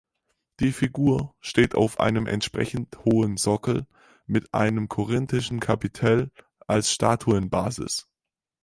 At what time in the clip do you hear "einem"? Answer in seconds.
4.51-4.87